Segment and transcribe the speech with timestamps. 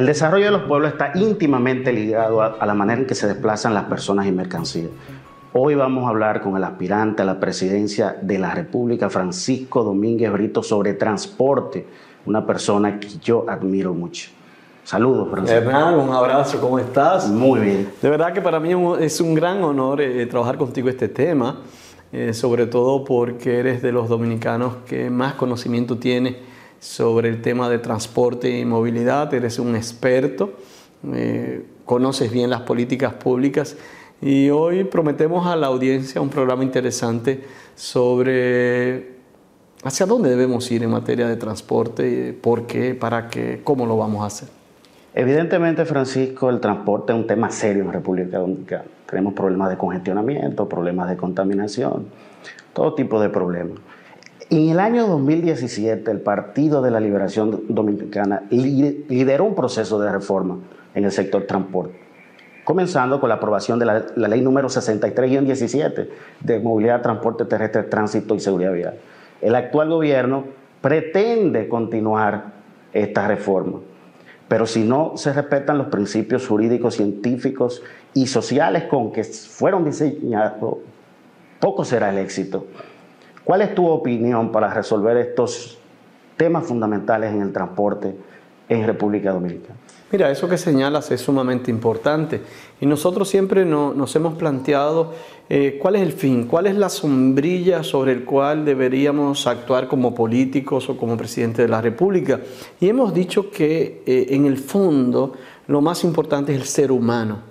[0.00, 3.74] El desarrollo de los pueblos está íntimamente ligado a, la manera en que se desplazan
[3.74, 4.88] las personas y mercancías.
[5.52, 10.32] Hoy vamos a hablar con el aspirante a la presidencia de la República, Francisco Domínguez
[10.32, 11.86] Brito, sobre transporte,
[12.24, 14.30] una persona que yo admiro mucho.
[14.84, 15.58] Saludos, Francisco.
[15.58, 17.28] Hernán, un abrazo, ¿cómo estás?
[17.28, 17.90] Muy bien.
[18.00, 21.58] De verdad que para mí es un gran honor eh, trabajar contigo este tema,
[22.10, 26.38] eh, sobre todo porque eres de los dominicanos que más conocimiento tiene
[26.80, 30.54] sobre el tema de transporte y movilidad, eres un experto,
[31.12, 33.76] eh, conoces bien las políticas públicas
[34.22, 37.44] y hoy prometemos a la audiencia un programa interesante
[37.76, 39.20] sobre
[39.82, 44.22] hacia dónde debemos ir en materia de transporte, por qué, para qué, cómo lo vamos
[44.22, 44.48] a hacer.
[45.14, 48.84] Evidentemente, Francisco, el transporte es un tema serio en República Dominicana.
[49.08, 52.06] Tenemos problemas de congestionamiento, problemas de contaminación,
[52.72, 53.78] todo tipo de problemas.
[54.50, 60.58] En el año 2017, el Partido de la Liberación Dominicana lideró un proceso de reforma
[60.92, 61.96] en el sector transporte,
[62.64, 66.08] comenzando con la aprobación de la, ley número 63-17
[66.40, 68.94] de movilidad, transporte terrestre, tránsito y seguridad vial.
[69.40, 70.46] El actual gobierno
[70.80, 72.46] pretende continuar
[72.92, 73.78] esta reforma,
[74.48, 80.78] pero si no se respetan los principios jurídicos, científicos y sociales con que fueron diseñados,
[81.60, 82.66] poco será el éxito.
[83.44, 85.78] ¿Cuál es tu opinión para resolver estos
[86.36, 88.14] temas fundamentales en el transporte
[88.68, 89.76] en República Dominicana?
[90.12, 92.40] Mira, eso que señalas es sumamente importante
[92.80, 95.12] y nosotros siempre nos hemos planteado
[95.48, 100.12] eh, cuál es el fin, cuál es la sombrilla sobre el cual deberíamos actuar como
[100.12, 102.40] políticos o como presidente de la República.
[102.80, 105.34] Y hemos dicho que eh, en el fondo
[105.68, 107.49] lo más importante es el ser humano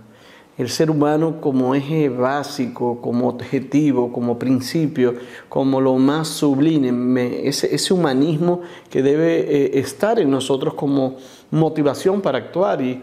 [0.59, 5.15] el ser humano como eje básico, como objetivo, como principio,
[5.47, 11.15] como lo más sublime, ese, humanismo que debe eh, estar en nosotros como
[11.49, 12.81] motivación para actuar.
[12.81, 13.01] Y,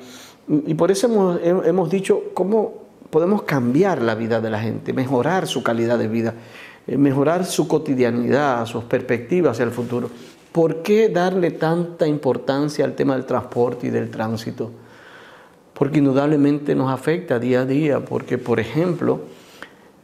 [0.75, 2.75] por eso hemos, hemos, dicho cómo
[3.09, 6.35] podemos cambiar la vida de la gente, mejorar su calidad de vida,
[6.87, 10.11] eh, mejorar su cotidianidad, sus perspectivas hacia el futuro.
[10.53, 14.73] ¿Por qué darle tanta importancia al tema del transporte y del tránsito?
[15.79, 19.21] Porque indudablemente nos afecta día a día, porque por ejemplo,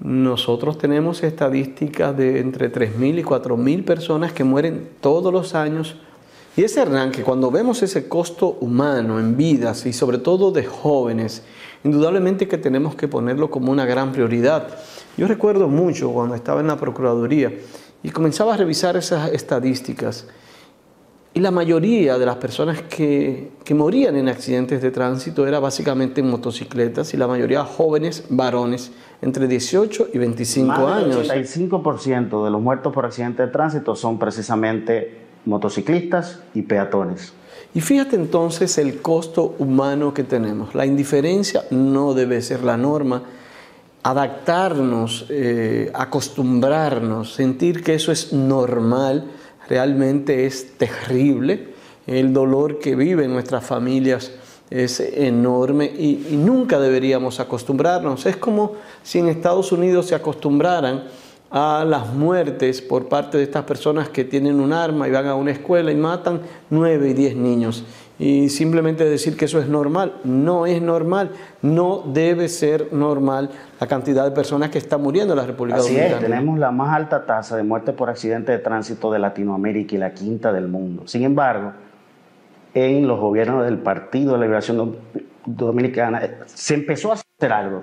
[0.00, 5.96] nosotros tenemos estadísticas de entre 3.000 y 4.000 personas que mueren todos los años.
[6.56, 11.42] Y ese arranque, cuando vemos ese costo humano en vidas y sobre todo de jóvenes,
[11.84, 14.76] indudablemente que tenemos que ponerlo como una gran prioridad.
[15.16, 17.50] Yo recuerdo mucho cuando estaba en la Procuraduría
[18.02, 20.26] y comenzaba a revisar esas estadísticas
[21.34, 26.28] y la mayoría de las personas que, morían en accidentes de tránsito era básicamente en
[26.28, 31.30] motocicletas y la mayoría jóvenes varones entre 18 y 25 Más años.
[31.30, 37.32] El 85% de los muertos por accidentes de tránsito son precisamente motociclistas y peatones.
[37.74, 40.74] Y fíjate entonces el costo humano que tenemos.
[40.74, 43.22] La indiferencia no debe ser la norma.
[44.02, 49.30] Adaptarnos, eh, acostumbrarnos, sentir que eso es normal
[49.72, 51.68] realmente es terrible.
[52.06, 54.30] El dolor que viven nuestras familias
[54.68, 58.26] es enorme y, nunca deberíamos acostumbrarnos.
[58.26, 61.04] Es como si en Estados Unidos se acostumbraran
[61.50, 65.34] a las muertes por parte de estas personas que tienen un arma y van a
[65.34, 67.82] una escuela y matan nueve y diez niños
[68.22, 70.20] y simplemente decir que eso es normal.
[70.22, 73.50] No es normal, no debe ser normal
[73.80, 76.20] la cantidad de personas que están muriendo en la República Así Dominicana.
[76.20, 79.98] Es, tenemos la más alta tasa de muerte por accidente de tránsito de Latinoamérica y
[79.98, 81.08] la quinta del mundo.
[81.08, 81.72] Sin embargo,
[82.74, 84.98] en los gobiernos del Partido de la Liberación
[85.44, 87.82] Dominicana eh, se empezó a hacer algo.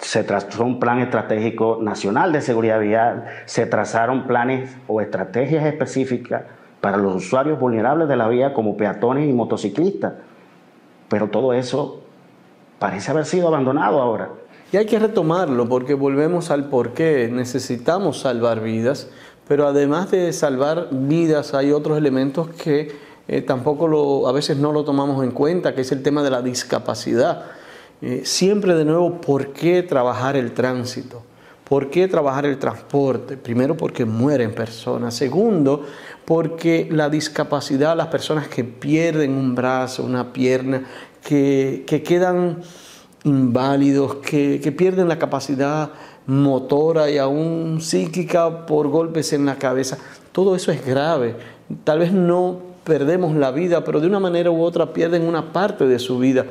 [0.00, 6.44] Se trazó un plan estratégico nacional de seguridad vial, se trazaron planes o estrategias específicas
[6.84, 10.12] para los usuarios vulnerables de la vía como peatones y motociclistas.
[11.08, 12.02] Pero todo eso
[12.78, 14.28] parece haber sido abandonado ahora.
[14.70, 19.08] Y hay que retomarlo porque volvemos al por qué necesitamos salvar vidas,
[19.48, 22.94] pero además de salvar vidas hay otros elementos que
[23.28, 26.32] eh, tampoco lo, a veces no lo tomamos en cuenta, que es el tema de
[26.32, 27.46] la discapacidad.
[28.02, 31.22] Eh, siempre de nuevo, ¿por qué trabajar el tránsito?
[31.68, 33.36] ¿Por qué trabajar el transporte?
[33.36, 35.14] Primero porque mueren personas.
[35.14, 35.84] Segundo,
[36.24, 40.84] porque la discapacidad, las personas que pierden un brazo, una pierna,
[41.22, 42.62] que, quedan
[43.24, 45.90] inválidos, que, que, pierden la capacidad
[46.26, 49.96] motora y aún psíquica por golpes en la cabeza,
[50.32, 51.36] todo eso es grave.
[51.84, 55.86] Tal vez no perdemos la vida, pero de una manera u otra pierden una parte
[55.86, 56.44] de su vida.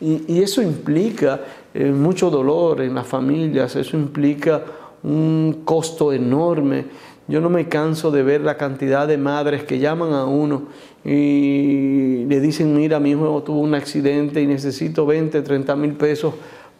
[0.00, 1.40] Y, eso implica
[1.74, 4.62] eh, mucho dolor en las familias, eso implica
[5.02, 6.86] un costo enorme.
[7.26, 10.68] Yo no me canso de ver la cantidad de madres que llaman a uno
[11.04, 16.34] y le dicen, mira, mi hijo tuvo un accidente y necesito 20, 30 mil pesos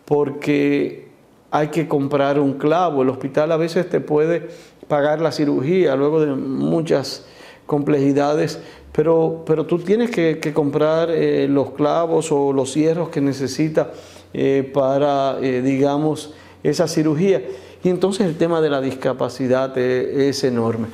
[0.05, 1.09] porque
[1.51, 3.03] hay que comprar un clavo.
[3.03, 4.49] El hospital a veces te puede
[4.87, 7.27] pagar la cirugía luego de muchas
[7.67, 8.61] complejidades,
[8.93, 13.91] pero, pero tú tienes que, comprar eh, los clavos o los hierros que necesita
[14.37, 16.35] eh, para, eh, digamos,
[16.65, 17.41] esa cirugía.
[17.85, 20.89] Y entonces el tema de la discapacidad es, enorme.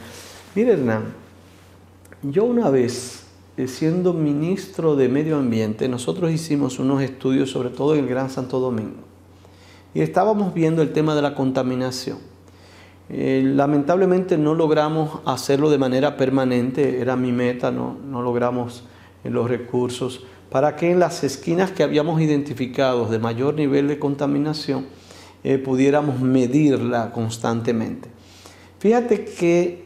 [0.55, 1.05] Mire, Hernán,
[2.23, 3.25] yo una vez,
[3.67, 8.61] siendo ministro de Medio Ambiente, nosotros hicimos unos estudios, sobre todo en el Gran Santo
[8.61, 9.05] Domingo,
[9.95, 12.19] y estábamos viendo el tema de la contaminación.
[13.09, 18.85] lamentablemente no logramos hacerlo de manera permanente, era mi meta, no, no logramos
[19.25, 24.87] los recursos para que en las esquinas que habíamos identificado de mayor nivel de contaminación
[25.45, 28.09] eh, pudiéramos medirla constantemente.
[28.79, 29.85] Fíjate que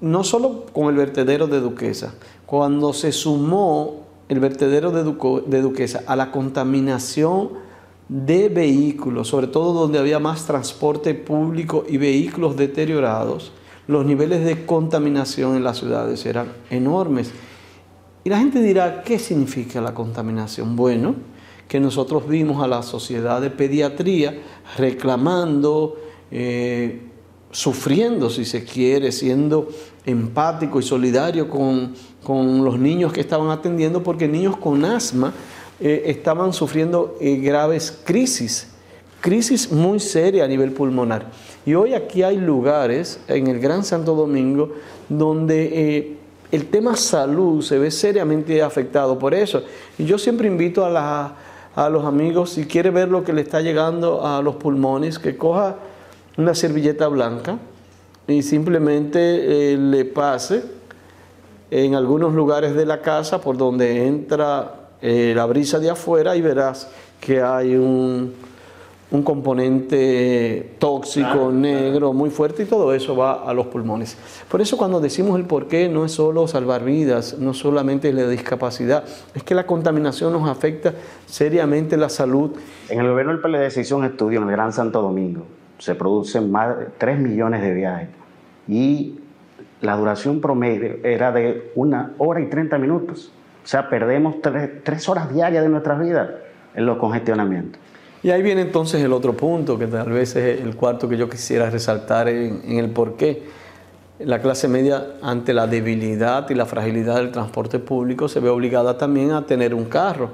[0.00, 2.14] no solo con el vertedero de Duquesa,
[2.46, 5.02] cuando se sumó el vertedero de,
[5.46, 7.50] de Duquesa a la contaminación
[8.08, 13.52] de vehículos, sobre todo donde había más transporte público y vehículos deteriorados,
[13.86, 17.32] los niveles de contaminación en las ciudades eran enormes.
[18.28, 20.76] Y la gente dirá, ¿qué significa la contaminación?
[20.76, 21.14] Bueno,
[21.66, 24.38] que nosotros vimos a la sociedad de pediatría
[24.76, 25.96] reclamando,
[26.30, 27.04] eh,
[27.50, 29.70] sufriendo, si se quiere, siendo
[30.04, 31.94] empático y solidario con,
[32.62, 35.32] los niños que estaban atendiendo, porque niños con asma
[35.80, 38.68] eh, estaban sufriendo eh, graves crisis,
[39.22, 41.30] crisis muy seria a nivel pulmonar.
[41.64, 44.74] Y hoy aquí hay lugares en el Gran Santo Domingo
[45.08, 46.17] donde
[46.50, 49.62] el tema salud se ve seriamente afectado por eso.
[49.98, 51.34] Y yo siempre invito a,
[51.90, 55.76] los amigos, si quiere ver lo que le está llegando a los pulmones, que coja
[56.36, 57.58] una servilleta blanca
[58.26, 60.62] y simplemente eh, le pase
[61.70, 66.40] en algunos lugares de la casa por donde entra eh, la brisa de afuera y
[66.40, 66.88] verás
[67.20, 68.34] que hay un,
[69.10, 74.18] un componente tóxico, negro, muy fuerte y todo eso va a los pulmones.
[74.50, 78.28] Por eso cuando decimos el por qué no es solo salvar vidas, no solamente la
[78.28, 80.92] discapacidad, es que la contaminación nos afecta
[81.26, 82.52] seriamente la salud.
[82.90, 85.44] En el gobierno del PLD se hizo un estudio en el Gran Santo Domingo,
[85.78, 88.08] se producen más de 3 millones de viajes
[88.66, 89.18] y
[89.80, 93.32] la duración promedio era de una hora y 30 minutos.
[93.64, 94.36] O sea, perdemos
[94.82, 96.30] tres horas diarias de nuestras vidas
[96.74, 97.80] en los congestionamientos.
[98.28, 101.30] Y ahí viene entonces el otro punto, que tal vez es el cuarto que yo
[101.30, 103.44] quisiera resaltar en, el por qué.
[104.18, 108.98] La clase media, ante la debilidad y la fragilidad del transporte público, se ve obligada
[108.98, 110.32] también a tener un carro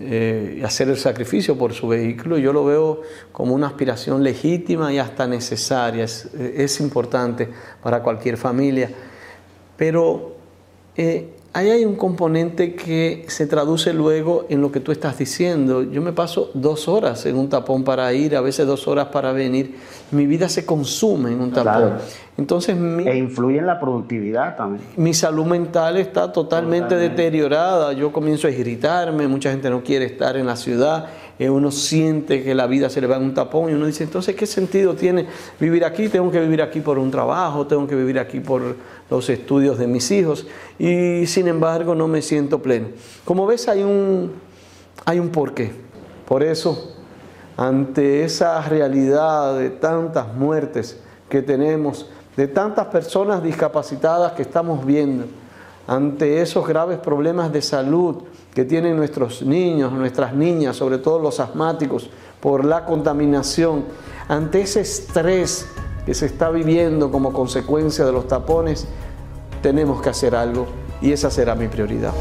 [0.00, 2.36] eh, y hacer el sacrificio por su vehículo.
[2.36, 7.48] Yo lo veo como una aspiración legítima y hasta necesaria, es, importante
[7.80, 8.90] para cualquier familia.
[9.76, 10.32] Pero
[10.96, 15.82] eh, ahí hay un componente que se traduce luego en lo que tú estás diciendo.
[15.82, 19.32] Yo me paso dos horas en un tapón para ir, a veces dos horas para
[19.32, 19.76] venir.
[20.12, 21.94] Mi vida se consume en un tapón.
[22.36, 24.82] Entonces, e influye en la productividad también.
[24.96, 27.92] Mi salud mental está totalmente, deteriorada.
[27.92, 31.06] Yo comienzo a irritarme, mucha gente no quiere estar en la ciudad.
[31.48, 34.36] Uno siente que la vida se le va en un tapón y uno dice, entonces,
[34.36, 35.26] ¿qué sentido tiene
[35.58, 36.10] vivir aquí?
[36.10, 38.76] Tengo que vivir aquí por un trabajo, tengo que vivir aquí por
[39.08, 40.46] los estudios de mis hijos
[40.78, 42.88] y sin embargo no me siento pleno.
[43.24, 44.32] Como ves, hay un,
[45.06, 45.72] hay un porqué.
[46.28, 46.94] Por eso,
[47.56, 52.06] ante esa realidad de tantas muertes que tenemos,
[52.36, 55.24] de tantas personas discapacitadas que estamos viendo,
[55.86, 58.18] ante esos graves problemas de salud
[58.54, 63.84] que tienen nuestros niños, nuestras niñas, sobre todo los asmáticos, por la contaminación,
[64.28, 65.68] ante ese estrés
[66.06, 68.88] que se está viviendo como consecuencia de los tapones,
[69.62, 70.66] tenemos que hacer algo
[71.00, 72.12] y esa será mi prioridad.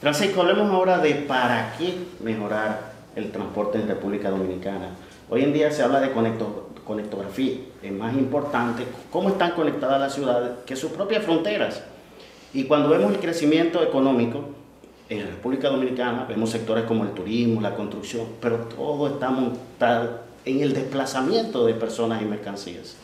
[0.00, 4.90] Francisco, hablemos ahora de para qué mejorar el transporte en República Dominicana.
[5.28, 6.12] Hoy en día se habla de
[6.84, 7.56] conectografía.
[7.82, 11.82] Es más importante cómo están conectadas las ciudades que sus propias fronteras.
[12.54, 14.40] Y cuando vemos el crecimiento económico
[15.08, 20.60] en República Dominicana, vemos sectores como el turismo, la construcción, pero todo está montado en
[20.60, 22.96] el desplazamiento de personas y mercancías.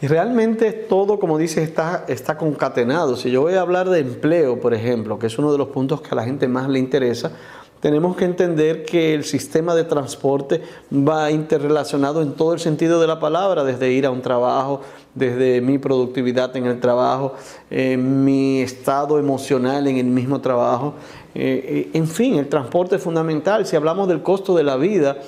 [0.00, 3.16] Y realmente todo, como dices, está, está concatenado.
[3.16, 6.00] Si yo voy a hablar de empleo, por ejemplo, que es uno de los puntos
[6.00, 7.32] que a la gente más le interesa,
[7.84, 13.06] tenemos que entender que el sistema de transporte va interrelacionado en todo el sentido de
[13.06, 14.80] la palabra, desde ir a un trabajo,
[15.14, 17.34] desde mi productividad en el trabajo,
[17.70, 20.94] eh, mi estado emocional en el mismo trabajo.
[21.34, 23.66] Eh, eh, en fin, el transporte es fundamental.
[23.66, 25.18] Si hablamos del costo de la vida,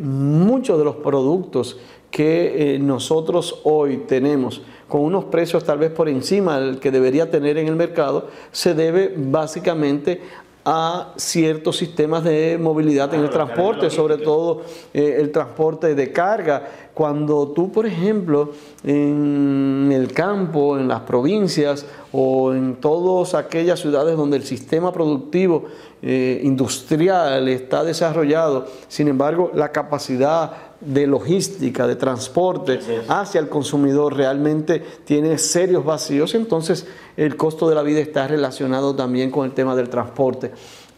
[0.00, 1.76] muchos de los productos
[2.10, 7.58] que nosotros hoy tenemos con unos precios tal vez por encima del que debería tener
[7.58, 10.20] en el mercado, se debe básicamente
[10.68, 16.68] a ciertos sistemas de movilidad en el transporte, sobre todo eh, el transporte de carga.
[16.92, 18.50] Cuando tú, por ejemplo,
[18.82, 25.66] en el campo, en las provincias o en todas aquellas ciudades donde el sistema productivo
[26.02, 30.50] eh, industrial está desarrollado, sin embargo, la capacidad
[30.86, 32.78] de logística, de transporte
[33.08, 38.94] hacia el consumidor realmente tiene serios vacíos, entonces el costo de la vida está relacionado
[38.94, 40.52] también con el tema del transporte.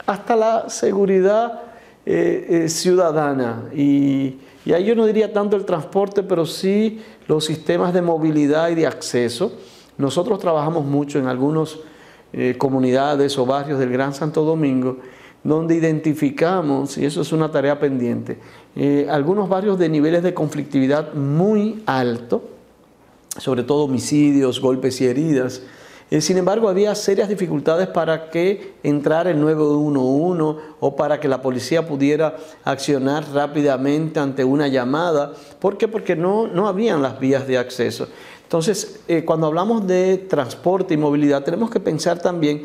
[0.06, 1.62] Hasta la seguridad
[2.04, 3.64] eh, eh, ciudadana.
[3.74, 4.38] Y,
[4.72, 8.86] ahí yo no diría tanto el transporte, pero sí los sistemas de movilidad y de
[8.86, 9.52] acceso.
[9.96, 11.78] Nosotros trabajamos mucho en algunas
[12.32, 14.98] eh, comunidades o barrios del Gran Santo Domingo
[15.44, 18.38] donde identificamos, y eso es una tarea pendiente,
[18.76, 22.42] eh, algunos barrios de niveles de conflictividad muy alto,
[23.36, 25.62] sobre todo homicidios, golpes y heridas.
[26.10, 31.42] Eh, sin embargo, había serias dificultades para que entrara el 911 o para que la
[31.42, 35.32] policía pudiera accionar rápidamente ante una llamada.
[35.58, 35.86] ¿Por qué?
[35.88, 38.08] Porque no, no habían las vías de acceso.
[38.42, 42.62] Entonces, eh, cuando hablamos de transporte y movilidad, tenemos que pensar también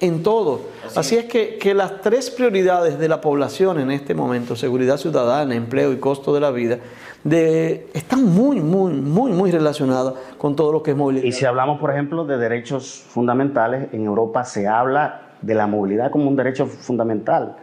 [0.00, 0.60] en todo.
[0.94, 5.54] Así, es que, que, las tres prioridades de la población en este momento, seguridad ciudadana,
[5.54, 6.78] empleo y costo de la vida,
[7.24, 11.24] de, están muy, muy, muy, muy relacionadas con todo lo que es movilidad.
[11.24, 16.10] Y si hablamos, por ejemplo, de derechos fundamentales, en Europa se habla de la movilidad
[16.10, 17.56] como un derecho fundamental,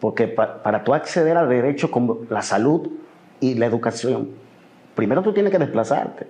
[0.00, 2.88] porque para tú acceder a derechos como la salud
[3.40, 4.30] y la educación,
[4.94, 6.26] primero tú tienes que desplazarte.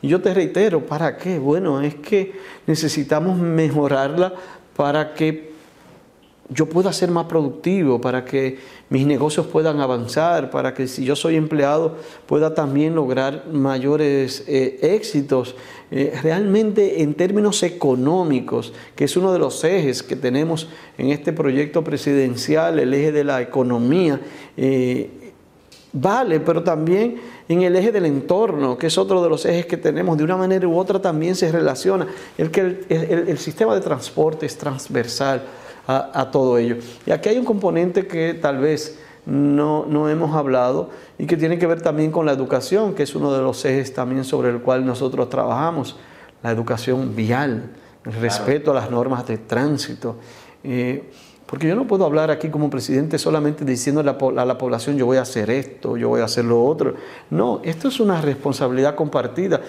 [0.00, 1.38] Y yo te reitero, ¿para qué?
[1.38, 2.32] Bueno, es que
[2.66, 4.32] necesitamos mejorarla
[4.76, 5.52] para que
[6.48, 8.58] yo pueda ser más productivo, para que
[8.90, 14.78] mis negocios puedan avanzar, para que si yo soy empleado pueda también lograr mayores eh,
[14.82, 15.54] éxitos.
[15.90, 21.32] Eh, realmente en términos económicos, que es uno de los ejes que tenemos en este
[21.32, 24.20] proyecto presidencial, el eje de la economía,
[24.56, 25.32] eh,
[25.92, 27.20] vale, pero también
[27.54, 30.36] en el eje del entorno, que es otro de los ejes que tenemos, de una
[30.36, 32.06] manera u otra también se relaciona.
[32.38, 35.42] El que el, sistema de transporte es transversal
[35.86, 36.76] a, todo ello.
[37.06, 41.58] Y aquí hay un componente que tal vez no, no, hemos hablado y que tiene
[41.58, 44.60] que ver también con la educación, que es uno de los ejes también sobre el
[44.60, 45.96] cual nosotros trabajamos,
[46.42, 47.70] la educación vial,
[48.04, 50.16] el respeto a las normas de tránsito.
[50.64, 51.10] Eh,
[51.52, 55.18] porque yo no puedo hablar aquí como presidente solamente diciendo a la, población yo voy
[55.18, 56.94] a hacer esto, yo voy a hacer lo otro.
[57.28, 59.60] No, esto es una responsabilidad compartida.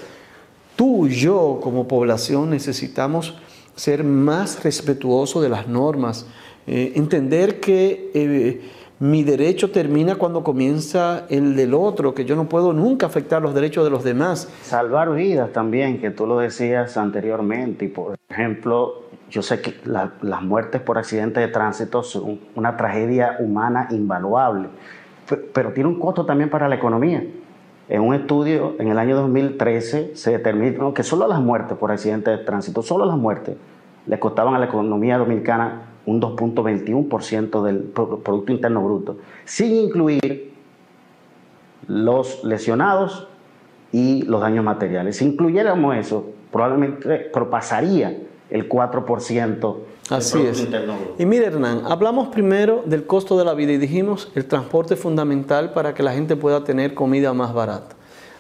[0.78, 3.38] Tú y yo como población necesitamos
[3.76, 6.26] ser más respetuosos de las normas,
[6.68, 8.62] eh, entender que eh,
[9.00, 13.54] mi derecho termina cuando comienza el del otro, que yo no puedo nunca afectar los
[13.54, 14.48] derechos de los demás.
[14.62, 19.03] Salvar vidas también, que tú lo decías anteriormente, y por ejemplo,
[19.34, 24.68] yo sé que las muertes por accidentes de tránsito son una tragedia humana invaluable,
[25.52, 27.24] pero tiene un costo también para la economía.
[27.90, 32.38] En un estudio en el año 2013 se determinó que solo las muertes por accidentes
[32.38, 33.58] de tránsito, solo las muertes,
[34.06, 40.54] le costaban a la economía dominicana un 2.21% del Producto Interno Bruto, sin incluir
[41.88, 43.28] los lesionados
[43.92, 45.18] y los daños materiales.
[45.18, 48.16] Si incluyéramos eso, probablemente propasaría
[48.54, 49.76] el 4%.
[50.10, 50.68] Así es.
[51.18, 55.00] Y mire, Hernán, hablamos primero del costo de la vida y dijimos el transporte es
[55.00, 57.96] fundamental para que la gente pueda tener comida más barata.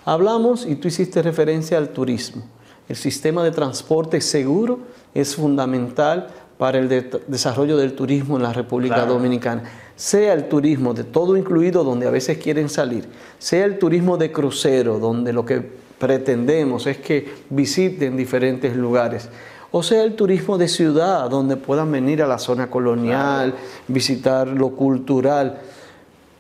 [0.05, 2.43] Hablamos, y tú hiciste referencia al turismo.
[2.87, 4.79] El sistema de transporte seguro
[5.15, 6.27] es fundamental
[6.59, 6.89] para el
[7.27, 9.63] desarrollo del turismo en la República Dominicana.
[9.95, 13.05] Sea el turismo de todo incluido, donde a veces quieren salir,
[13.39, 19.29] sea el turismo de crucero, donde lo que pretendemos es que visiten diferentes lugares
[19.75, 23.55] o sea el turismo de ciudad, donde puedan venir a la zona colonial,
[23.87, 25.61] visitar lo cultural.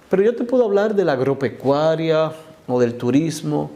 [0.07, 2.31] Pero yo te puedo hablar de la agropecuaria
[2.67, 3.71] o del turismo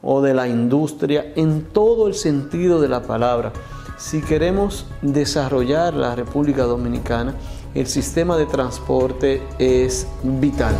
[0.00, 3.52] o de la industria en todo el sentido de la palabra.
[3.98, 7.34] Si queremos desarrollar la República Dominicana,
[7.74, 10.76] el sistema de transporte es vital.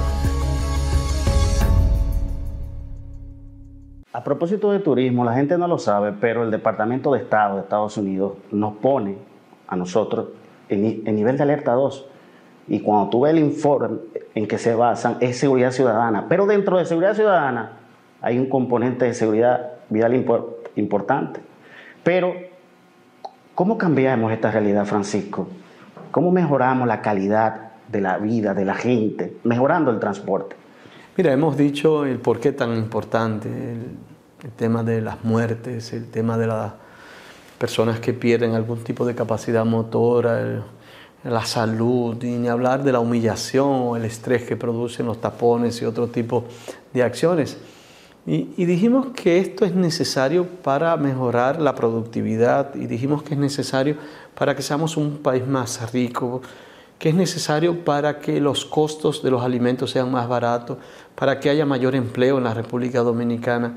[4.21, 7.63] A propósito de turismo, la gente no lo sabe, pero el Departamento de Estado de
[7.63, 9.17] Estados Unidos nos pone
[9.67, 10.27] a nosotros
[10.69, 12.07] en, nivel de alerta 2.
[12.69, 13.97] Y cuando tú ves el informe
[14.35, 16.27] en que se basan, es seguridad ciudadana.
[16.29, 17.79] Pero dentro de seguridad ciudadana
[18.21, 20.15] hay un componente de seguridad vial
[20.77, 21.41] importante.
[22.05, 22.35] Pero,
[23.55, 25.49] ¿cómo cambiamos esta realidad, Francisco?
[26.11, 30.57] ¿Cómo mejoramos la calidad de la vida de la gente, mejorando el transporte?
[31.17, 33.49] Mira, hemos dicho el por qué tan importante
[34.49, 36.73] tema de las muertes, el tema de las
[37.59, 40.65] personas que pierden algún tipo de capacidad motora,
[41.25, 45.81] la salud, y ni hablar de la humillación o el estrés que producen los tapones
[45.83, 46.45] y otro tipo
[46.95, 47.59] de acciones.
[48.27, 53.97] Y, dijimos que esto es necesario para mejorar la productividad y dijimos que es necesario
[54.35, 56.43] para que seamos un país más rico,
[56.99, 60.77] que es necesario para que los costos de los alimentos sean más baratos,
[61.15, 63.75] para que haya mayor empleo en la República Dominicana.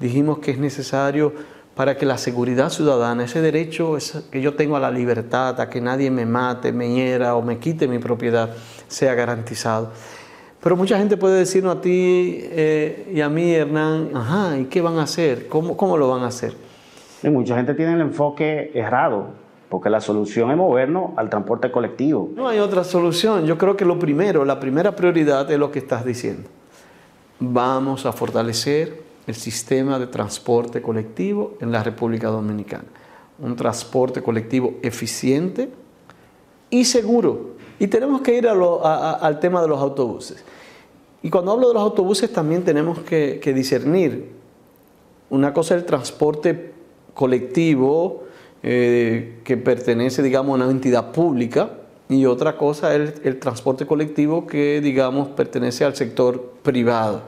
[0.00, 1.32] Dijimos que es necesario
[1.74, 3.96] para que la seguridad ciudadana, ese derecho
[4.30, 7.58] que yo tengo a la libertad, a que nadie me mate, me hiera o me
[7.58, 8.50] quite mi propiedad,
[8.86, 9.90] sea garantizado.
[10.62, 14.80] Pero mucha gente puede decirnos a ti eh, y a mí, Hernán, ajá, ¿y qué
[14.80, 15.48] van a hacer?
[15.48, 16.54] ¿Cómo, cómo lo van a hacer?
[17.22, 19.26] Y mucha gente tiene el enfoque errado,
[19.68, 22.30] porque la solución es movernos al transporte colectivo.
[22.34, 23.44] No hay otra solución.
[23.44, 26.48] Yo creo que lo primero, la primera prioridad es lo que estás diciendo.
[27.40, 32.84] Vamos a fortalecer el sistema de transporte colectivo en la República Dominicana.
[33.38, 35.70] Un transporte colectivo eficiente
[36.70, 37.54] y seguro.
[37.78, 40.44] Y tenemos que ir al tema de los autobuses.
[41.22, 44.30] Y cuando hablo de los autobuses también tenemos que, discernir.
[45.30, 46.72] Una cosa es el transporte
[47.14, 48.24] colectivo
[48.62, 51.70] eh, que pertenece, digamos, a una entidad pública
[52.08, 57.22] y otra cosa es el, el transporte colectivo que, digamos, pertenece al sector privado.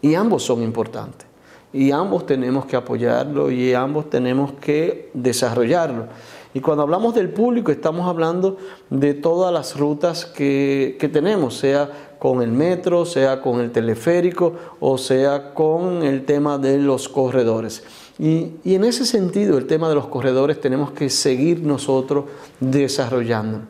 [0.00, 1.31] Y ambos son importantes.
[1.72, 6.06] Y ambos tenemos que apoyarlo y ambos tenemos que desarrollarlo.
[6.54, 8.58] Y cuando hablamos del público estamos hablando
[8.90, 14.52] de todas las rutas que, que tenemos, sea con el metro, sea con el teleférico
[14.78, 17.82] o sea con el tema de los corredores.
[18.16, 22.26] Y, y, en ese sentido, el tema de los corredores tenemos que seguir nosotros
[22.60, 23.62] desarrollando,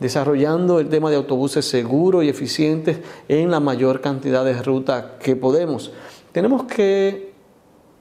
[0.00, 2.98] desarrollando el tema de autobuses seguros y eficientes
[3.28, 5.92] en la mayor cantidad de rutas que podemos.
[6.32, 7.32] Tenemos que,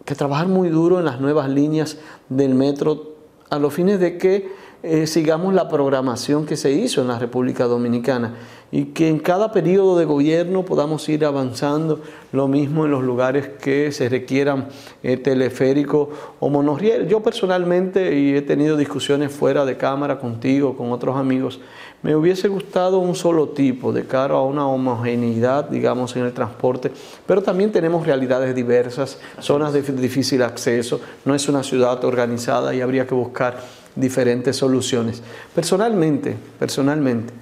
[0.09, 1.99] que trabajar muy duro en las nuevas líneas
[2.29, 3.13] del metro
[3.51, 4.51] a los fines de que
[4.81, 8.35] eh, sigamos la programación que se hizo en la República Dominicana
[8.71, 13.49] y que en cada periodo de gobierno podamos ir avanzando, lo mismo en los lugares
[13.61, 14.67] que se requieran
[15.01, 17.07] eh, teleférico o monorriel.
[17.07, 21.59] Yo personalmente, y he tenido discusiones fuera de cámara contigo, con otros amigos,
[22.01, 26.91] me hubiese gustado un solo tipo de cara a una homogeneidad, digamos, en el transporte,
[27.25, 32.79] pero también tenemos realidades diversas, zonas de difícil acceso, no es una ciudad organizada y
[32.79, 33.57] habría que buscar
[33.95, 35.21] diferentes soluciones.
[35.53, 37.33] Personalmente, personalmente,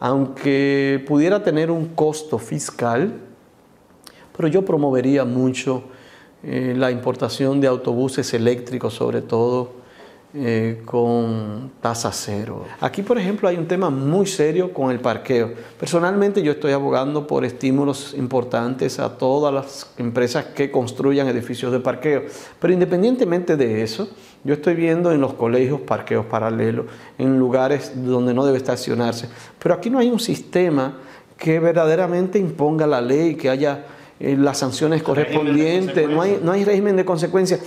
[0.00, 3.12] aunque pudiera tener un costo fiscal,
[4.36, 5.84] pero yo promovería mucho
[6.42, 9.78] eh, la importación de autobuses eléctricos, sobre todo
[10.34, 12.66] eh, con tasa cero.
[12.80, 15.54] Aquí, por ejemplo, hay un tema muy serio con el parqueo.
[15.80, 21.80] Personalmente yo estoy abogando por estímulos importantes a todas las empresas que construyan edificios de
[21.80, 22.24] parqueo.
[22.60, 24.08] Pero independientemente de eso,
[24.44, 26.86] yo estoy viendo en los colegios parqueos paralelos,
[27.18, 29.28] en lugares donde no debe estacionarse.
[29.58, 30.98] Pero aquí no hay un sistema
[31.36, 33.84] que verdaderamente imponga la ley, que haya
[34.20, 37.60] eh, las sanciones correspondientes, no hay, no hay régimen de consecuencias.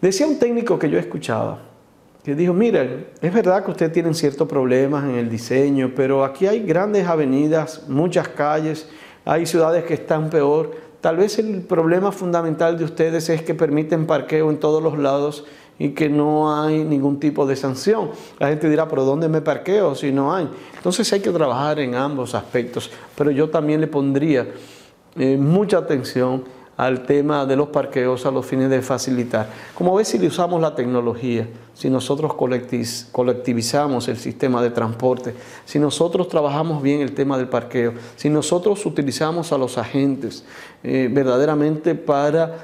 [0.00, 1.58] Decía un técnico que yo escuchaba,
[2.22, 6.46] que dijo, mire, es verdad que ustedes tienen ciertos problemas en el diseño, pero aquí
[6.46, 8.88] hay grandes avenidas, muchas calles,
[9.24, 10.70] hay ciudades que están peor.
[11.00, 15.44] Tal vez el problema fundamental de ustedes es que permiten parqueo en todos los lados
[15.78, 18.10] y que no hay ningún tipo de sanción.
[18.38, 20.48] La gente dirá, pero ¿dónde me parqueo si no hay?
[20.76, 24.48] Entonces hay que trabajar en ambos aspectos, pero yo también le pondría
[25.16, 26.44] eh, mucha atención
[26.78, 29.48] al tema de los parqueos a los fines de facilitar.
[29.74, 35.80] Como ves, si le usamos la tecnología, si nosotros colectivizamos el sistema de transporte, si
[35.80, 40.44] nosotros trabajamos bien el tema del parqueo, si nosotros utilizamos a los agentes
[40.84, 42.58] eh, verdaderamente para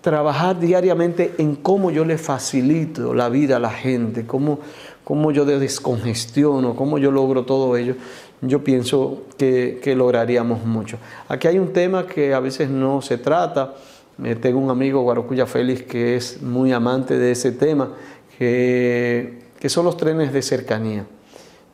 [0.00, 4.60] trabajar diariamente en cómo yo le facilito la vida a la gente, cómo,
[5.04, 7.94] cómo yo descongestiono, cómo yo logro todo ello,
[8.40, 10.96] yo pienso que, lograríamos mucho.
[11.28, 13.74] Aquí hay un tema que a veces no se trata.
[14.22, 17.90] Eh, tengo un amigo, Guarocuya Félix, que es muy amante de ese tema,
[18.38, 21.04] que, son los trenes de cercanía.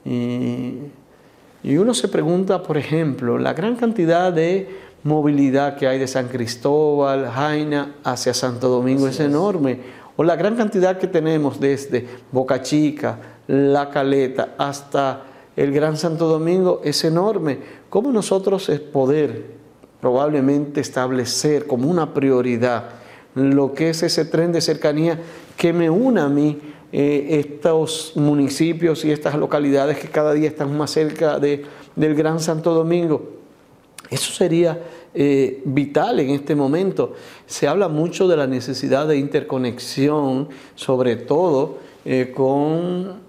[0.04, 0.78] Y,
[1.62, 6.26] y uno se pregunta, por ejemplo, la gran cantidad de movilidad que hay de San
[6.26, 9.78] Cristóbal, Jaina, hacia Santo Domingo es enorme.
[10.16, 15.22] O la gran cantidad que tenemos desde Boca Chica, La Caleta, hasta
[15.54, 17.58] el Gran Santo Domingo es enorme.
[17.88, 19.44] ¿Cómo nosotros es poder
[20.00, 22.90] probablemente establecer como una prioridad
[23.34, 25.18] lo que es ese tren de cercanía
[25.56, 26.58] que me una a mí
[26.90, 31.64] eh, estos municipios y estas localidades que cada día están más cerca de,
[31.94, 33.35] del Gran Santo Domingo?
[34.10, 34.80] Eso sería
[35.14, 37.14] eh, vital en este momento.
[37.46, 43.24] Se habla mucho de la necesidad de interconexión, sobre todo eh, con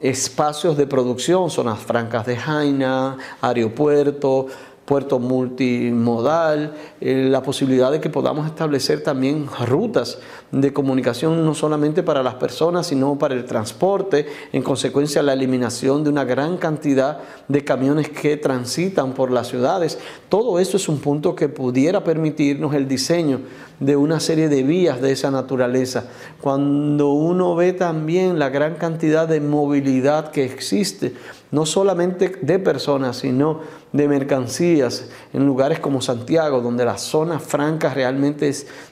[0.00, 4.46] espacios de producción, zonas francas de Jaina, aeropuerto,
[4.84, 10.18] puerto multimodal, eh, la posibilidad de que podamos establecer también rutas
[10.50, 16.02] de comunicación no solamente para las personas, sino para el transporte, en consecuencia la eliminación
[16.02, 19.98] de una gran cantidad de camiones que transitan por las ciudades.
[20.28, 23.40] Todo eso es un punto que pudiera permitirnos el diseño
[23.78, 26.04] de una serie de vías de esa naturaleza.
[26.40, 31.14] Cuando uno ve también la gran cantidad de movilidad que existe,
[31.52, 33.60] no solamente de personas, sino
[33.92, 38.50] de mercancías en lugares como Santiago, donde la zona franca realmente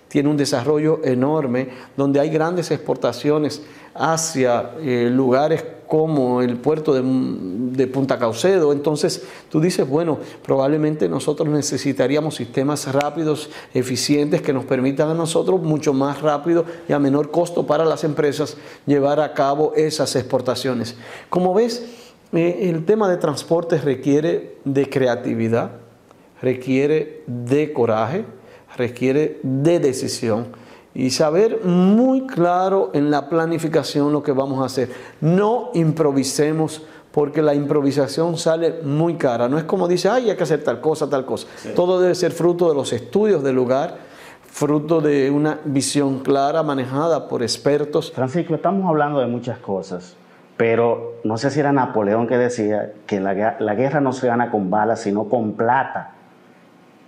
[0.09, 3.62] tiene un desarrollo enorme, donde hay grandes exportaciones
[3.94, 8.73] hacia eh, lugares como el puerto de, Punta Caucedo.
[8.73, 15.61] Entonces tú dices, bueno, probablemente nosotros necesitaríamos sistemas rápidos, eficientes, que nos permitan a nosotros
[15.61, 20.94] mucho más rápido y a menor costo para las empresas llevar a cabo esas exportaciones.
[21.29, 21.83] Como ves,
[22.33, 25.73] el tema de transporte requiere de creatividad,
[26.40, 28.25] requiere de coraje,
[28.77, 30.47] requiere de decisión
[30.95, 34.90] y saber muy claro en la planificación lo que vamos a hacer.
[35.21, 39.49] No improvisemos porque la improvisación sale muy cara.
[39.49, 41.47] No es como dice, ay, hay que hacer tal cosa, tal cosa.
[41.75, 43.99] Todo debe ser fruto de los estudios del lugar,
[44.47, 48.12] fruto de una visión clara manejada por expertos.
[48.12, 50.14] Francisco, estamos hablando de muchas cosas.
[50.61, 54.68] Pero no sé si era Napoleón que decía que la, guerra no se gana con
[54.68, 56.11] balas, sino con plata.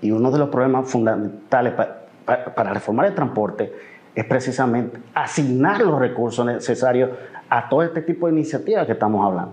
[0.01, 1.75] Y uno de los problemas fundamentales
[2.25, 3.71] para reformar el transporte
[4.15, 7.11] es precisamente asignar los recursos necesarios
[7.51, 9.53] a todo este tipo de iniciativas que estamos hablando.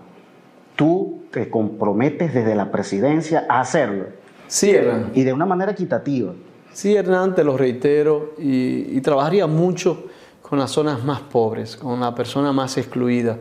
[0.78, 4.06] Tú te comprometes desde la presidencia a hacerlo.
[4.48, 5.12] Sí, Hernán.
[5.14, 6.32] Y de una manera equitativa.
[6.72, 10.06] Sí, Hernán, te lo reitero, y, y trabajaría mucho
[10.42, 13.38] con las zonas más pobres, con la persona más excluida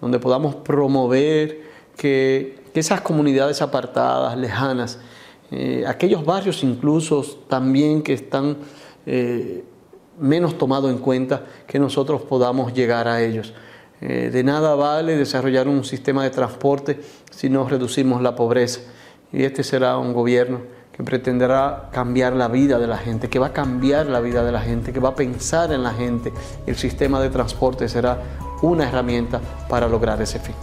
[0.00, 1.62] donde podamos promover
[1.96, 4.98] que, esas comunidades apartadas, lejanas,
[5.50, 8.58] eh, aquellos barrios incluso también que están
[9.06, 9.64] eh,
[10.20, 13.52] menos tomados en cuenta, que nosotros podamos llegar a ellos.
[14.00, 18.80] Eh, de nada vale desarrollar un sistema de transporte si no reducimos la pobreza.
[19.32, 20.60] Y este será un gobierno
[20.92, 24.52] que pretenderá cambiar la vida de la gente, que va a cambiar la vida de
[24.52, 26.32] la gente, que va a pensar en la gente.
[26.66, 28.22] El sistema de transporte será
[28.62, 30.54] una herramienta para lograr ese fin.